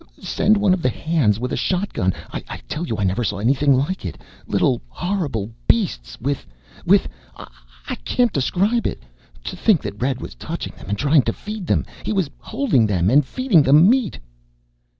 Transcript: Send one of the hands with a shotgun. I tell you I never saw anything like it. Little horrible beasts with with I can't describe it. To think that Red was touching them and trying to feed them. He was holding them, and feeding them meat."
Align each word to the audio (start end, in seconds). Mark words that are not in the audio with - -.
Send 0.19 0.57
one 0.57 0.73
of 0.73 0.81
the 0.81 0.89
hands 0.89 1.39
with 1.39 1.53
a 1.53 1.55
shotgun. 1.55 2.11
I 2.33 2.41
tell 2.67 2.87
you 2.87 2.97
I 2.97 3.03
never 3.03 3.23
saw 3.23 3.37
anything 3.37 3.75
like 3.77 4.03
it. 4.03 4.17
Little 4.47 4.81
horrible 4.89 5.51
beasts 5.67 6.19
with 6.19 6.43
with 6.87 7.07
I 7.35 7.93
can't 8.03 8.33
describe 8.33 8.87
it. 8.87 9.03
To 9.43 9.55
think 9.55 9.83
that 9.83 10.01
Red 10.01 10.19
was 10.19 10.33
touching 10.33 10.73
them 10.75 10.89
and 10.89 10.97
trying 10.97 11.21
to 11.21 11.33
feed 11.33 11.67
them. 11.67 11.85
He 12.03 12.13
was 12.13 12.31
holding 12.39 12.87
them, 12.87 13.11
and 13.11 13.23
feeding 13.23 13.61
them 13.61 13.87
meat." 13.87 14.17